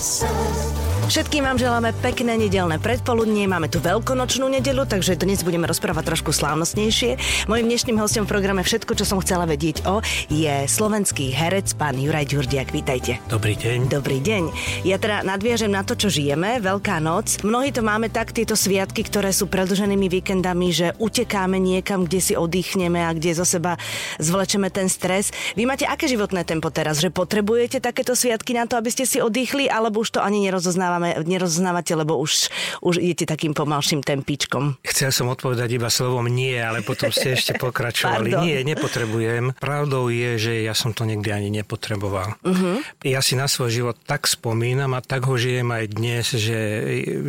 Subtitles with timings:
[0.00, 0.69] So.
[1.10, 3.42] Všetkým vám želáme pekné nedelné predpoludnie.
[3.50, 7.18] Máme tu veľkonočnú nedelu, takže dnes budeme rozprávať trošku slávnostnejšie.
[7.50, 9.98] Mojím dnešným hostom v programe Všetko, čo som chcela vedieť o,
[10.30, 12.70] je slovenský herec pán Juraj Ďurdiak.
[12.70, 13.18] Vítajte.
[13.26, 13.90] Dobrý deň.
[13.90, 14.54] Dobrý deň.
[14.86, 17.42] Ja teda nadviažem na to, čo žijeme, Veľká noc.
[17.42, 22.34] Mnohí to máme tak, tieto sviatky, ktoré sú predlženými víkendami, že utekáme niekam, kde si
[22.38, 23.74] oddychneme a kde zo seba
[24.22, 25.34] zvlečeme ten stres.
[25.58, 27.02] Vy máte aké životné tempo teraz?
[27.02, 30.99] Že potrebujete takéto sviatky na to, aby ste si oddychli, alebo už to ani nerozoznávame
[31.00, 32.52] nerozoznávame, nerozoznávate, lebo už,
[32.84, 34.76] už idete takým pomalším tempičkom.
[34.84, 38.36] Chcel som odpovedať iba slovom nie, ale potom ste ešte pokračovali.
[38.44, 39.56] nie, nepotrebujem.
[39.56, 42.36] Pravdou je, že ja som to nikdy ani nepotreboval.
[42.44, 42.78] Uh-huh.
[43.02, 46.58] Ja si na svoj život tak spomínam a tak ho žijem aj dnes, že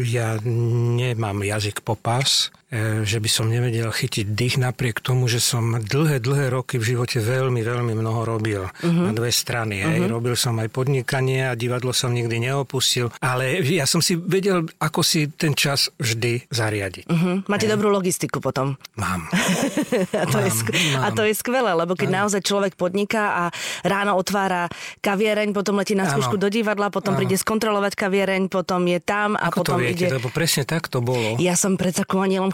[0.05, 2.61] ja nemám jazyk po pás E,
[3.03, 7.20] že by som nevedel chytiť dých napriek tomu, že som dlhé, dlhé roky v živote
[7.20, 9.07] veľmi, veľmi mnoho robil uh-huh.
[9.07, 9.84] na dve strany.
[9.84, 10.07] Uh-huh.
[10.07, 15.03] Robil som aj podnikanie a divadlo som nikdy neopustil, ale ja som si vedel, ako
[15.03, 17.11] si ten čas vždy zariadiť.
[17.11, 17.44] Uh-huh.
[17.52, 17.75] Máte aj.
[17.75, 18.80] dobrú logistiku potom?
[18.95, 19.28] Mám.
[20.23, 21.03] a, to mám, je sk- mám.
[21.03, 22.16] a to je skvelé, lebo keď aj.
[22.23, 23.44] naozaj človek podniká a
[23.83, 24.72] ráno otvára
[25.03, 27.19] kaviereň, potom letí na skúšku do divadla, potom ano.
[27.19, 30.16] príde skontrolovať kaviereň, potom je tam a ako potom to viete, ide...
[30.16, 31.35] Lebo presne tak to bolo.
[31.35, 32.08] Ja som predsa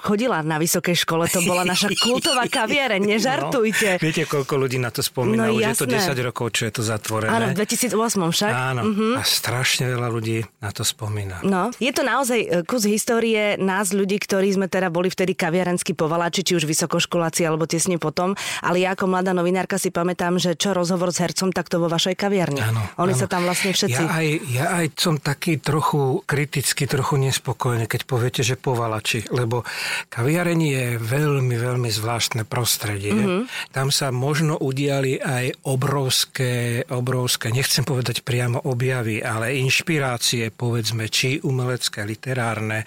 [0.08, 4.00] chodila na vysokej škole, to bola naša kultová kaviareň, nežartujte.
[4.00, 5.52] No, viete, koľko ľudí na to spomína?
[5.52, 5.76] No, Už jasné.
[5.76, 7.32] je to 10 rokov, čo je to zatvorené.
[7.36, 8.52] Áno, v 2008 však.
[8.56, 9.20] Áno, uh-huh.
[9.20, 11.44] a strašne veľa ľudí na to spomína.
[11.44, 15.92] No, je to naozaj e, kus histórie nás ľudí, ktorí sme teda boli vtedy kaviarenskí
[15.92, 18.32] povaláči, či už vysokoškoláci alebo tesne potom,
[18.64, 21.92] ale ja ako mladá novinárka si pamätám, že čo rozhovor s hercom, tak to vo
[21.92, 22.64] vašej kaviarni.
[22.64, 23.20] Áno, Oni áno.
[23.20, 24.04] sa tam vlastne všetci...
[24.08, 29.68] Ja aj, ja aj som taký trochu kriticky, trochu nespokojný, keď poviete, že povalači, lebo
[30.10, 33.14] kaviareň je veľmi, veľmi zvláštne prostredie.
[33.14, 33.42] Mm-hmm.
[33.74, 41.40] Tam sa možno udiali aj obrovské, obrovské, nechcem povedať priamo objavy, ale inšpirácie, povedzme, či
[41.42, 42.84] umelecké, literárne,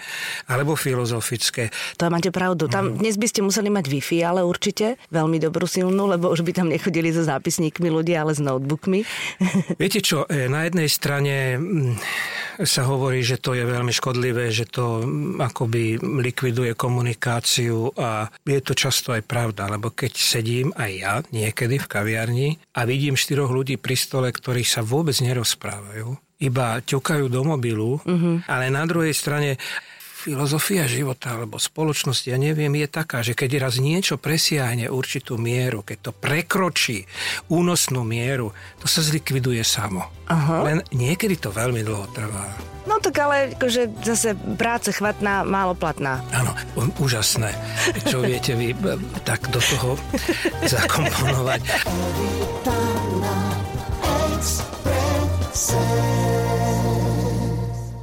[0.47, 1.71] alebo filozofické.
[1.97, 2.67] To máte pravdu.
[2.67, 3.01] Tam mm.
[3.01, 6.67] dnes by ste museli mať Wi-Fi, ale určite veľmi dobrú silnú, lebo už by tam
[6.67, 9.07] nechodili so zápisníkmi ľudia, ale s notebookmi.
[9.81, 11.93] Viete čo, e, na jednej strane mm,
[12.67, 18.29] sa hovorí, že to je veľmi škodlivé, že to mm, akoby likviduje komunikáciu komunikáciu a
[18.45, 23.17] je to často aj pravda, lebo keď sedím aj ja niekedy v kaviarni a vidím
[23.17, 26.13] štyroch ľudí pri stole, ktorí sa vôbec nerozprávajú,
[26.45, 28.45] iba ťukajú do mobilu, uh-huh.
[28.45, 29.57] ale na druhej strane
[30.21, 35.81] filozofia života alebo spoločnosti, ja neviem, je taká, že keď raz niečo presiahne určitú mieru,
[35.81, 37.09] keď to prekročí
[37.49, 40.05] únosnú mieru, to sa zlikviduje samo.
[40.29, 40.61] Aha.
[40.61, 42.45] Len niekedy to veľmi dlho trvá.
[42.85, 46.21] No tak ale akože zase práce chvatná, málo platná.
[46.33, 46.53] Áno,
[46.97, 47.53] úžasné.
[48.05, 48.73] Čo viete vy
[49.25, 49.97] tak do toho
[50.65, 51.61] zakomponovať.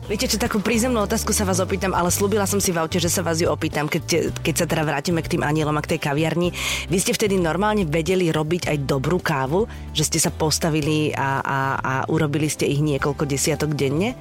[0.09, 3.13] Viete čo, takú prízemnú otázku sa vás opýtam, ale slúbila som si v aute, že
[3.13, 6.01] sa vás ju opýtam, keď, keď sa teda vrátime k tým anielom a k tej
[6.01, 6.49] kaviarni.
[6.89, 9.69] Vy ste vtedy normálne vedeli robiť aj dobrú kávu?
[9.93, 14.17] Že ste sa postavili a, a, a urobili ste ich niekoľko desiatok denne?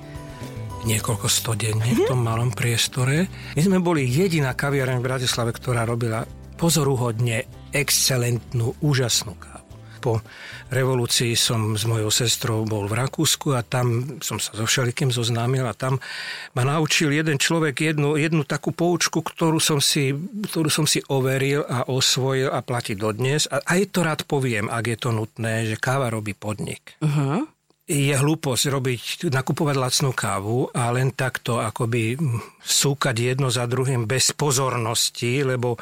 [0.87, 3.27] niekoľko sto denne v tom malom priestore.
[3.59, 6.23] My sme boli jediná kaviareň v Bratislave, ktorá robila
[6.55, 7.43] pozoruhodne
[7.75, 9.56] excelentnú, úžasnú kávu
[10.07, 10.23] po
[10.71, 15.67] revolúcii som s mojou sestrou bol v Rakúsku a tam som sa so všelikým zoznámil
[15.67, 15.99] a tam
[16.55, 20.15] ma naučil jeden človek jednu, jednu takú poučku, ktorú som, si,
[20.47, 23.51] ktorú som si overil a osvojil a platí dodnes.
[23.51, 26.95] A aj to rád poviem, ak je to nutné, že káva robí podnik.
[27.03, 27.43] Uh-huh
[27.87, 32.19] je hlúposť robiť, nakupovať lacnú kávu a len takto akoby
[32.59, 35.79] súkať jedno za druhým bez pozornosti, lebo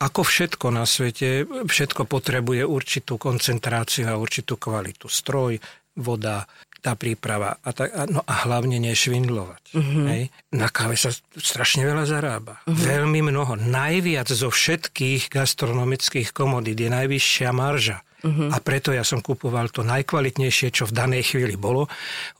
[0.00, 5.04] ako všetko na svete, všetko potrebuje určitú koncentráciu a určitú kvalitu.
[5.12, 5.60] Stroj,
[6.00, 6.48] voda,
[6.84, 9.62] tá príprava a, tak, no a hlavne nešvindlovať.
[9.72, 10.04] Uh-huh.
[10.08, 10.28] Hej.
[10.52, 12.60] Na káve sa strašne veľa zarába.
[12.64, 12.76] Uh-huh.
[12.76, 13.56] Veľmi mnoho.
[13.56, 18.04] Najviac zo všetkých gastronomických komodít je najvyššia marža.
[18.24, 18.48] Uh-huh.
[18.48, 21.84] A preto ja som kupoval to najkvalitnejšie, čo v danej chvíli bolo.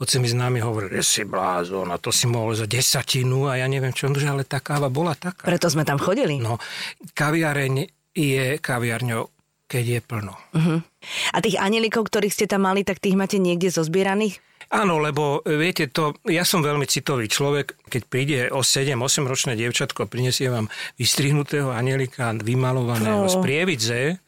[0.01, 3.69] Hoci mi známi hovorili, že si blázon a to si mohol za desatinu a ja
[3.69, 5.45] neviem čo, ale tá káva bola taká.
[5.45, 6.41] Preto sme tam chodili.
[6.41, 6.57] No,
[7.13, 7.85] kaviareň
[8.17, 9.29] je kaviarňou,
[9.69, 10.35] keď je plno.
[10.57, 10.81] Uh-huh.
[11.37, 14.41] A tých anielikov, ktorých ste tam mali, tak tých máte niekde zozbieraných?
[14.73, 20.09] Áno, lebo viete to, ja som veľmi citový človek, keď príde o 7-8 ročné dievčatko,
[20.09, 23.31] prinesie vám vystrihnutého anielika, vymalovaného no.
[23.31, 24.24] z prievidze,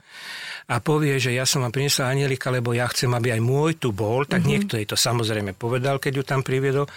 [0.67, 3.95] a povie, že ja som vám priniesla anielika, lebo ja chcem, aby aj môj tu
[3.95, 4.51] bol, tak mm-hmm.
[4.51, 6.91] niekto jej to samozrejme povedal, keď ju tam priviedol.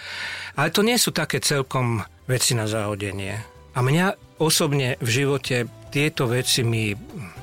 [0.58, 3.38] Ale to nie sú také celkom veci na zahodenie.
[3.70, 6.90] A mňa osobne v živote tieto veci mi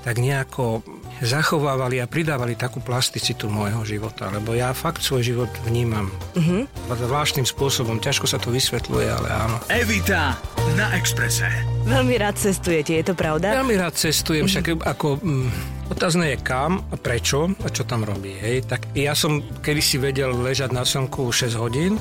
[0.03, 0.83] tak nejako
[1.23, 6.91] zachovávali a pridávali takú plasticitu môjho života, lebo ja fakt svoj život vnímam mm-hmm.
[6.91, 8.03] zvláštnym spôsobom.
[8.03, 9.55] Ťažko sa to vysvetľuje, ale áno.
[9.71, 10.35] Evita
[10.75, 11.47] na Exprese.
[11.87, 13.55] Veľmi rád cestujete, je to pravda?
[13.63, 15.23] Veľmi rád cestujem, však ako...
[15.23, 18.35] Mm, Otázne je kam a prečo a čo tam robí.
[18.35, 18.67] Hej.
[18.67, 21.95] Tak ja som kedysi vedel ležať na slnku 6 hodín,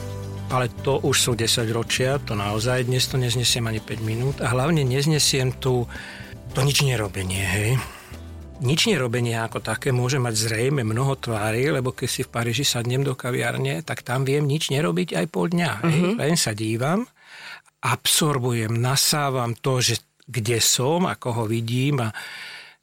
[0.50, 4.50] ale to už sú 10 ročia, to naozaj, dnes to neznesiem ani 5 minút a
[4.50, 5.86] hlavne neznesiem tu
[6.50, 7.70] to nič nerobenie, hej.
[8.58, 13.06] Nič nerobenie ako také môže mať zrejme mnoho tvári, lebo keď si v Paríži sadnem
[13.06, 15.70] do kaviarne, tak tam viem nič nerobiť aj pol dňa.
[15.70, 15.86] Hej.
[15.86, 16.14] Mm-hmm.
[16.18, 17.06] Len sa dívam,
[17.86, 22.10] absorbujem, nasávam to, že kde som, ako ho vidím a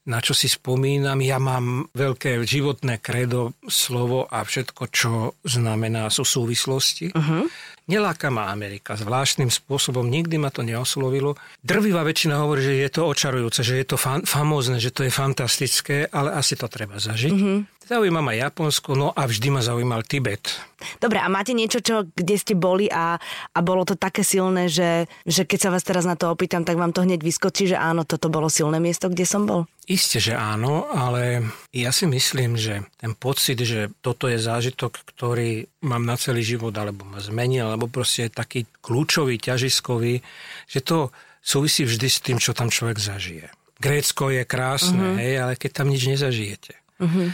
[0.04, 1.24] na čo si spomínam.
[1.24, 5.12] Ja mám veľké životné kredo, slovo a všetko, čo
[5.48, 7.16] znamená, sú súvislosti.
[7.16, 7.48] Uh-huh.
[7.84, 11.36] Neláka ma Amerika zvláštnym spôsobom, nikdy ma to neoslovilo.
[11.60, 15.12] Drvivá väčšina hovorí, že je to očarujúce, že je to fan, famózne, že to je
[15.12, 17.36] fantastické, ale asi to treba zažiť.
[17.36, 17.58] Mm-hmm.
[17.84, 20.56] Zaujíma ma Japonsko, no a vždy ma zaujímal Tibet.
[21.04, 23.20] Dobre, a máte niečo, čo, kde ste boli a,
[23.52, 26.80] a bolo to také silné, že, že keď sa vás teraz na to opýtam, tak
[26.80, 29.68] vám to hneď vyskočí, že áno, toto bolo silné miesto, kde som bol?
[29.84, 31.44] Isté, že áno, ale
[31.76, 36.72] ja si myslím, že ten pocit, že toto je zážitok, ktorý mám na celý život,
[36.76, 40.24] alebo ma zmenil, alebo proste je taký kľúčový, ťažiskový,
[40.72, 41.12] že to
[41.44, 43.52] súvisí vždy s tým, čo tam človek zažije.
[43.84, 45.20] Grécko je krásne, uh-huh.
[45.20, 47.28] hej, ale keď tam nič nezažijete, uh-huh.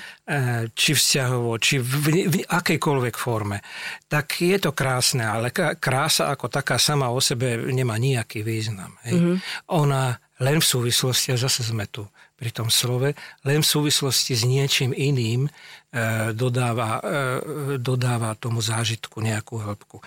[0.73, 3.61] či vzťahovo, či v, v akejkoľvek forme,
[4.09, 8.97] tak je to krásne, ale krása ako taká sama o sebe nemá nejaký význam.
[9.05, 9.15] Hej.
[9.15, 9.35] Uh-huh.
[9.85, 12.07] Ona len v súvislosti, a zase sme tu
[12.39, 13.11] pri tom slove,
[13.43, 15.51] len v súvislosti s niečím iným e,
[16.31, 19.99] dodáva, e, dodáva tomu zážitku nejakú hĺbku.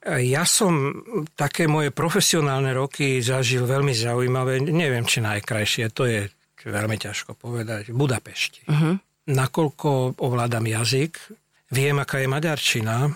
[0.00, 0.96] Ja som
[1.36, 6.24] také moje profesionálne roky zažil veľmi zaujímavé, neviem, či najkrajšie, to je
[6.66, 8.66] veľmi ťažko povedať, v Budapešti.
[8.66, 8.98] Uh-huh.
[9.30, 11.16] Nakoľko ovládam jazyk,
[11.70, 13.14] viem, aká je maďarčina,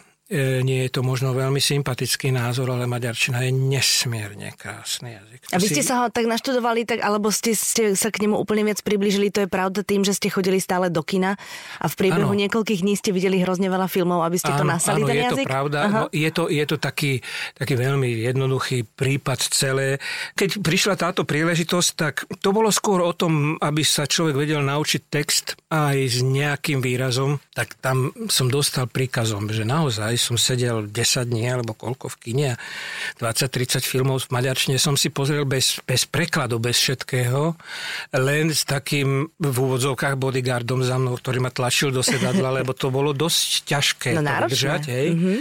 [0.64, 5.40] nie je to možno veľmi sympatický názor, ale maďarčina je nesmierne krásny jazyk.
[5.52, 5.88] A vy ste si...
[5.92, 9.44] sa ho tak naštudovali, tak, alebo ste, ste sa k nemu úplne viac približili, to
[9.44, 11.36] je pravda tým, že ste chodili stále do kina
[11.76, 12.40] a v priebehu ano.
[12.40, 15.24] niekoľkých dní ste videli hrozne veľa filmov, aby ste ano, to nasali ano, ten je
[15.28, 15.44] jazyk?
[15.44, 15.78] to pravda.
[15.92, 17.12] No, je, to, je to taký,
[17.52, 20.00] taký veľmi jednoduchý prípad celé.
[20.40, 25.02] Keď prišla táto príležitosť, tak to bolo skôr o tom, aby sa človek vedel naučiť
[25.12, 30.86] text aj s nejakým výrazom, tak tam som dostal príkazom, že naozaj aj som sedel
[30.86, 30.94] 10
[31.26, 32.56] dní alebo koľko v kine a
[33.18, 37.58] 20-30 filmov v maďarčine som si pozrel bez, bez prekladu, bez všetkého,
[38.14, 42.94] len s takým v úvodzovkách bodyguardom za mnou, ktorý ma tlačil do sedadla, lebo to
[42.94, 44.82] bolo dosť ťažké no, to držať.
[44.88, 45.08] Hej.
[45.18, 45.38] Mm-hmm.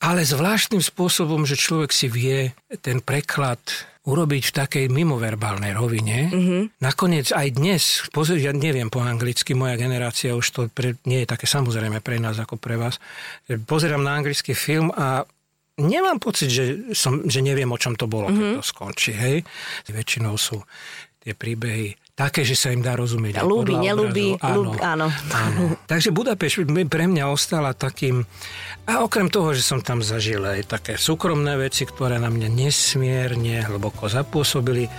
[0.00, 3.60] Ale zvláštnym spôsobom, že človek si vie ten preklad
[4.08, 6.32] urobiť v takej mimoverbálnej rovine.
[6.32, 6.62] Mm-hmm.
[6.80, 11.28] Nakoniec aj dnes, pozri, ja neviem po anglicky, moja generácia už to pre, nie je
[11.28, 12.96] také samozrejme pre nás ako pre vás.
[13.68, 15.28] Pozerám na anglický film a
[15.76, 16.64] nemám pocit, že,
[16.96, 18.40] som, že neviem, o čom to bolo, mm-hmm.
[18.40, 18.56] keď mhm.
[18.56, 19.12] to skončí.
[19.12, 19.36] Hej?
[19.92, 20.64] Väčšinou sú
[21.20, 23.40] tie príbehy také, že sa im dá rozumieť.
[23.40, 25.08] Ľúbi, nelúbi, áno, áno.
[25.32, 25.80] áno.
[25.88, 28.28] Takže Budapešť pre mňa ostala takým...
[28.84, 33.62] A okrem toho, že som tam zažil aj také súkromné veci, ktoré na mňa nesmierne
[33.64, 34.90] hlboko zapôsobili,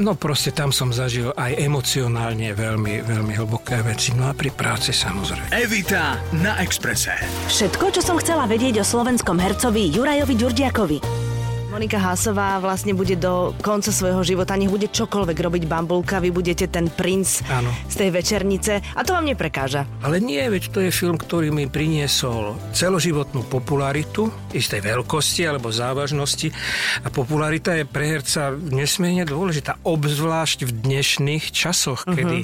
[0.00, 4.16] no proste tam som zažil aj emocionálne veľmi, veľmi hlboké veci.
[4.16, 5.52] No a pri práci samozrejme.
[5.52, 7.14] Evita na Exprese.
[7.52, 11.33] Všetko, čo som chcela vedieť o slovenskom hercovi Jurajovi Ďurďakovi.
[11.74, 16.70] Monika Hásová vlastne bude do konca svojho života, nech bude čokoľvek robiť bambulka, vy budete
[16.70, 17.66] ten princ Áno.
[17.90, 19.82] z tej večernice a to vám neprekáža.
[19.98, 26.54] Ale nie, veď to je film, ktorý mi priniesol celoživotnú popularitu, istej veľkosti alebo závažnosti
[27.02, 32.14] a popularita je pre herca nesmierne dôležitá, obzvlášť v dnešných časoch, uh-huh.
[32.14, 32.38] kedy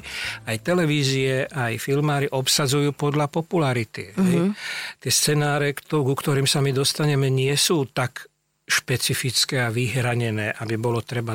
[0.50, 4.10] aj televízie, aj filmári obsadzujú podľa popularity.
[4.10, 4.50] Uh-huh.
[4.98, 8.29] Tie scenáre, ku ktorým sa my dostaneme, nie sú tak
[8.70, 11.34] špecifické a vyhranené, aby bolo treba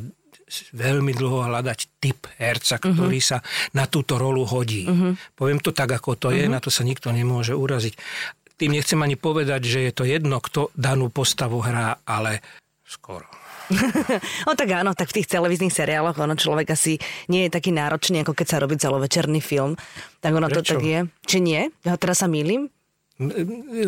[0.72, 3.32] veľmi dlho hľadať typ herca, ktorý uh-huh.
[3.36, 3.38] sa
[3.74, 4.86] na túto rolu hodí.
[4.86, 5.18] Uh-huh.
[5.34, 6.46] Poviem to tak, ako to uh-huh.
[6.46, 7.98] je, na to sa nikto nemôže uraziť.
[8.56, 12.40] Tým nechcem ani povedať, že je to jedno, kto danú postavu hrá, ale
[12.88, 13.28] skoro.
[14.46, 18.22] no tak áno, tak v tých televíznych seriáloch ono človek asi nie je taký náročný,
[18.22, 19.74] ako keď sa robí celovečerný film.
[20.22, 20.62] Tak ono Prečo?
[20.62, 21.00] to tak je.
[21.26, 21.62] Či nie?
[21.82, 22.70] Ja teraz sa mýlim?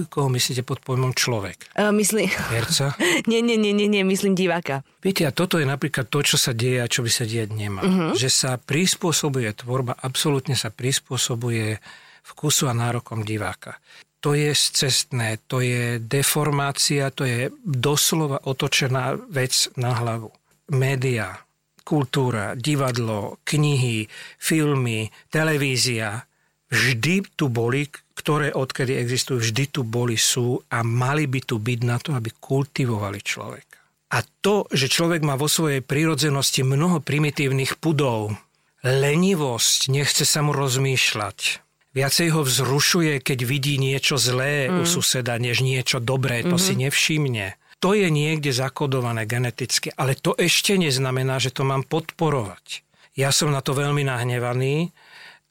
[0.08, 1.76] Koho myslíte pod pojmom človek?
[1.76, 2.32] Uh, myslím...
[2.32, 2.96] Herca?
[3.32, 4.88] nie, nie, nie, nie, nie, myslím diváka.
[5.04, 7.84] Viete, a toto je napríklad to, čo sa deje a čo by sa dieť nemá.
[7.84, 8.12] Uh-huh.
[8.16, 11.76] Že sa prispôsobuje tvorba, absolútne sa prispôsobuje
[12.24, 13.76] vkusu a nárokom diváka.
[14.24, 20.32] To je cestné, to je deformácia, to je doslova otočená vec na hlavu.
[20.72, 21.36] Média,
[21.84, 24.08] kultúra, divadlo, knihy,
[24.40, 26.24] filmy, televízia,
[26.72, 31.80] vždy tu boli, ktoré odkedy existujú, vždy tu boli, sú a mali by tu byť
[31.86, 33.78] na to, aby kultivovali človeka.
[34.18, 38.34] A to, že človek má vo svojej prírodzenosti mnoho primitívnych pudov,
[38.82, 41.62] lenivosť, nechce sa mu rozmýšľať,
[41.94, 44.82] viacej ho vzrušuje, keď vidí niečo zlé mm.
[44.82, 46.74] u suseda, než niečo dobré, to mm-hmm.
[46.74, 47.48] si nevšimne.
[47.78, 52.82] To je niekde zakodované geneticky, ale to ešte neznamená, že to mám podporovať.
[53.14, 54.90] Ja som na to veľmi nahnevaný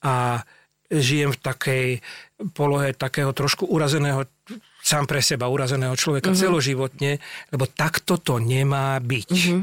[0.03, 0.43] a
[0.91, 1.87] žijem v takej
[2.53, 4.29] polohe takého trošku urazeného
[4.85, 6.43] sám pre seba urazeného človeka mm-hmm.
[6.47, 7.13] celoživotne,
[7.51, 9.31] lebo takto to nemá byť.
[9.33, 9.63] Mm-hmm.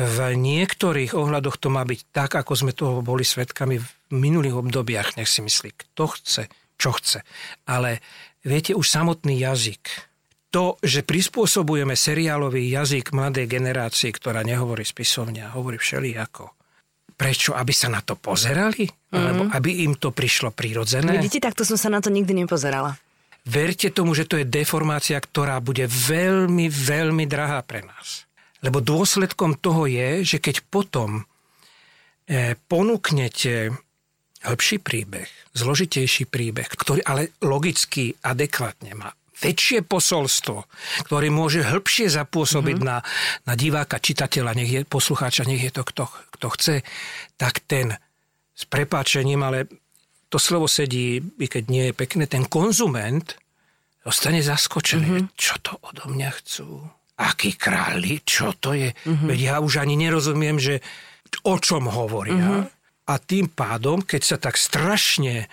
[0.00, 5.18] V niektorých ohľadoch to má byť tak, ako sme toho boli svetkami v minulých obdobiach,
[5.18, 6.42] nech si myslí, kto chce,
[6.78, 7.20] čo chce.
[7.66, 7.98] Ale
[8.46, 10.10] viete, už samotný jazyk,
[10.50, 16.59] to, že prispôsobujeme seriálový jazyk mladej generácii, ktorá nehovorí spisovne a hovorí všelijako.
[17.20, 17.52] Prečo?
[17.52, 18.88] Aby sa na to pozerali?
[18.88, 19.12] Mm-hmm.
[19.12, 21.20] Alebo aby im to prišlo prirodzené?
[21.20, 22.96] Vidíte, takto som sa na to nikdy nepozerala.
[23.44, 28.24] Verte tomu, že to je deformácia, ktorá bude veľmi, veľmi drahá pre nás.
[28.64, 31.24] Lebo dôsledkom toho je, že keď potom
[32.28, 33.72] e, ponúknete
[34.44, 40.68] hĺbší príbeh, zložitejší príbeh, ktorý ale logicky adekvátne má väčšie posolstvo,
[41.08, 42.90] ktoré môže hĺbšie zapôsobiť mm-hmm.
[42.92, 43.00] na,
[43.48, 46.04] na diváka, čitateľa, nech je poslucháča, nech je to kto,
[46.36, 46.76] kto chce,
[47.40, 47.96] tak ten
[48.52, 49.66] s prepáčením, ale
[50.28, 53.34] to slovo sedí, i keď nie je pekné, ten konzument
[54.04, 55.08] zostane zaskočený.
[55.08, 55.34] Mm-hmm.
[55.34, 56.84] Čo to odo mňa chcú?
[57.20, 58.20] Akí králi?
[58.22, 58.92] Čo to je?
[58.92, 59.28] Mm-hmm.
[59.28, 60.84] Veď ja už ani nerozumiem, že
[61.48, 62.36] o čom hovoria.
[62.36, 62.79] Mm-hmm
[63.10, 65.46] a tým pádom, keď sa tak strašne e,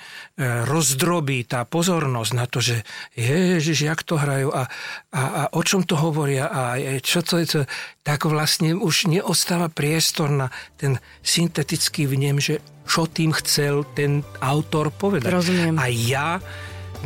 [0.70, 2.86] rozdrobí tá pozornosť na to, že
[3.18, 4.70] ježiš, jak to hrajú a,
[5.10, 7.60] a, a o čom to hovoria a čo to je, to,
[8.06, 14.94] tak vlastne už neostáva priestor na ten syntetický vnem, že čo tým chcel ten autor
[14.94, 15.34] povedať.
[15.34, 15.82] Rozumiem.
[15.82, 16.38] A ja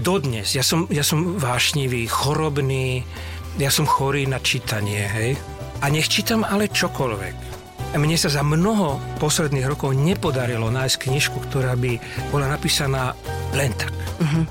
[0.03, 3.08] dodnes, ja som, ja som vášnivý, chorobný,
[3.55, 5.31] ja som chorý na čítanie, hej.
[5.81, 7.50] A nech čítam ale čokoľvek
[8.00, 12.00] mne sa za mnoho posledných rokov nepodarilo nájsť knižku, ktorá by
[12.32, 13.16] bola napísaná
[13.52, 13.92] len tak.
[14.22, 14.44] Uh-huh.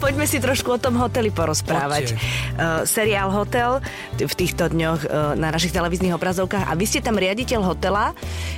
[0.00, 2.14] Poďme si trošku o tom hoteli porozprávať.
[2.14, 3.84] Uh, seriál Hotel
[4.16, 8.16] v týchto dňoch uh, na našich televíznych obrazovkách a vy ste tam riaditeľ hotela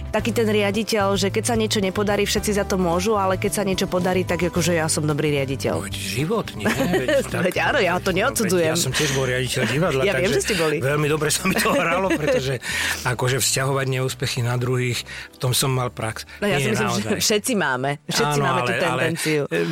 [0.08, 3.62] taký ten riaditeľ, že keď sa niečo nepodarí, všetci za to môžu, ale keď sa
[3.64, 5.84] niečo podarí, tak akože ja som dobrý riaditeľ.
[5.84, 6.66] Veď život, nie?
[7.04, 8.72] Veď, tak, veď áno, ja to neodsudzujem.
[8.72, 10.80] Ja som tiež bol riaditeľ divadla, ja viem, že ste boli.
[10.80, 12.58] veľmi dobre sa mi to hralo, pretože
[13.04, 16.24] akože vzťahovať neúspechy na druhých, v tom som mal prax.
[16.40, 17.10] No ja nie, si myslím, naozaj.
[17.12, 17.90] že všetci máme.
[18.08, 19.42] Všetci áno, máme ale, tú tendenciu.
[19.46, 19.64] Ale,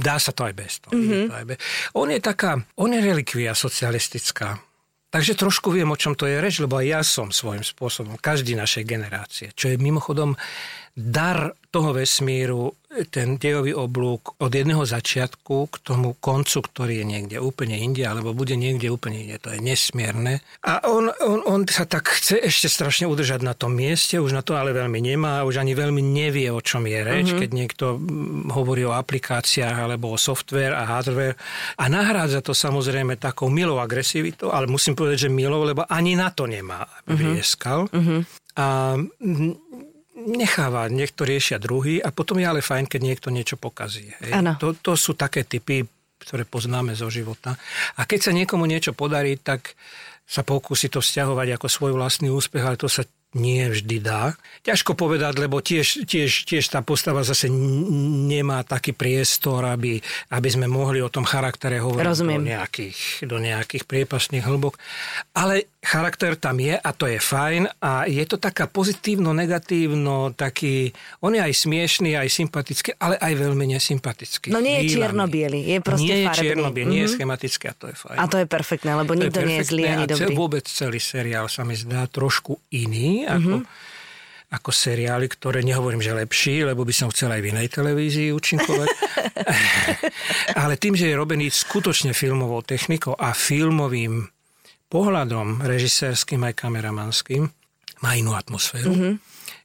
[0.00, 0.92] dá sa to aj bez toho.
[0.92, 1.24] Mm-hmm.
[1.28, 1.56] To aj bez.
[1.96, 4.71] On je taká, on je relikvia socialistická
[5.12, 8.56] Takže trošku viem, o čom to je reč, lebo aj ja som svojím spôsobom, každý
[8.56, 10.32] našej generácie, čo je mimochodom
[10.92, 12.76] dar toho vesmíru,
[13.08, 18.36] ten dejový oblúk od jedného začiatku k tomu koncu, ktorý je niekde úplne inde, alebo
[18.36, 19.40] bude niekde úplne inde.
[19.40, 20.44] To je nesmierne.
[20.68, 24.44] A on, on, on sa tak chce ešte strašne udržať na tom mieste, už na
[24.44, 27.40] to ale veľmi nemá, už ani veľmi nevie, o čom je reč, mm-hmm.
[27.40, 27.84] keď niekto
[28.52, 31.40] hovorí o aplikáciách alebo o software a hardware.
[31.80, 36.28] A nahrádza to samozrejme takou milou agresivitou, ale musím povedať, že milou, lebo ani na
[36.28, 37.40] to nemá, aby mm-hmm.
[37.96, 38.20] Mm-hmm.
[38.52, 39.00] A
[40.26, 44.10] necháva, niekto riešia druhý a potom je ale fajn, keď niekto niečo pokazí.
[44.22, 44.58] Hej.
[44.62, 45.82] To, to sú také typy,
[46.22, 47.58] ktoré poznáme zo života.
[47.98, 49.74] A keď sa niekomu niečo podarí, tak
[50.22, 53.02] sa pokúsi to vzťahovať ako svoj vlastný úspech, ale to sa
[53.32, 54.36] nie vždy dá.
[54.60, 60.68] Ťažko povedať, lebo tiež, tiež, tiež tá postava zase nemá taký priestor, aby, aby sme
[60.68, 62.44] mohli o tom charaktere hovoriť Rozumiem.
[62.44, 64.76] do nejakých, do nejakých priepasných hĺbok.
[65.32, 71.34] Ale charakter tam je a to je fajn a je to taká pozitívno-negatívno, taký, on
[71.34, 74.54] je aj smiešný, aj sympatický, ale aj veľmi nesympatický.
[74.54, 76.22] No nie je čierno je proste nie.
[76.22, 76.86] Je čierno mm-hmm.
[76.86, 77.14] nie je mhm.
[77.16, 78.16] schematický a to je fajn.
[78.20, 80.32] A to je perfektné, lebo nikto nie je zlý ani dobrý.
[80.36, 84.56] Vôbec celý seriál sa mi zdá trošku iný ako, mm-hmm.
[84.56, 88.88] ako seriály, ktoré nehovorím, že lepší, lebo by som chcel aj v inej televízii účinkovať.
[90.62, 94.28] Ale tým, že je robený skutočne filmovou technikou a filmovým
[94.92, 97.48] pohľadom, režisérským aj kameramanským,
[98.02, 98.92] má inú atmosféru.
[98.92, 99.14] Mm-hmm.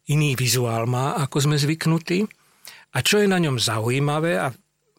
[0.07, 2.23] Iný vizuál má, ako sme zvyknutí.
[2.95, 4.55] A čo je na ňom zaujímavé a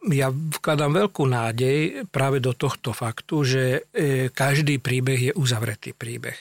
[0.06, 6.38] ja vkladám veľkú nádej práve do tohto faktu, že e, každý príbeh je uzavretý príbeh.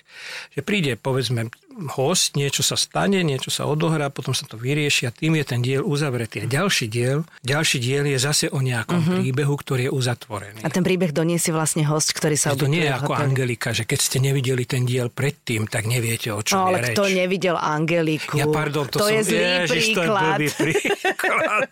[0.53, 1.49] Že príde, povedzme,
[1.85, 5.61] host, niečo sa stane, niečo sa odohrá, potom sa to vyrieši a tým je ten
[5.61, 6.43] diel uzavretý.
[6.43, 9.13] A ďalší diel, ďalší diel je zase o nejakom uh-huh.
[9.21, 10.65] príbehu, ktorý je uzatvorený.
[10.65, 13.25] A ten príbeh doniesie vlastne host, ktorý sa To nie je ako hoteli.
[13.29, 16.97] Angelika, že keď ste nevideli ten diel predtým, tak neviete, o čom no, ale je
[16.97, 18.33] kto nevidel Angeliku?
[18.37, 20.37] Ja pardon, to, to som, je zlý ježiš, príklad.
[20.37, 21.71] To je príklad.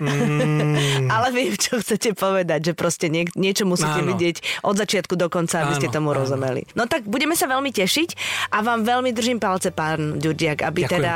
[0.00, 1.08] mm.
[1.10, 4.10] Ale viem, čo chcete povedať, že proste nie, niečo musíte áno.
[4.14, 6.24] vidieť od začiatku do konca, aby áno, ste tomu áno.
[6.24, 6.64] rozumeli.
[6.78, 8.16] No tak budeme sa veľmi tešiť
[8.54, 10.94] a vám veľmi držím palce, pán Ďurdiak, aby Ďakujem.
[11.02, 11.14] teda,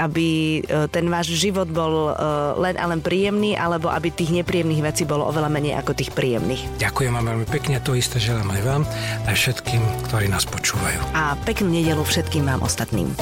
[0.00, 0.28] aby
[0.64, 2.12] e, ten váš život bol e,
[2.58, 6.80] len a len príjemný, alebo aby tých nepríjemných vecí bolo oveľa menej ako tých príjemných.
[6.80, 8.82] Ďakujem vám veľmi pekne, to isté želám aj vám,
[9.28, 10.98] aj všetkým, ktorí nás počúvajú.
[11.14, 13.12] A peknú nedelu všetkým vám ostatným.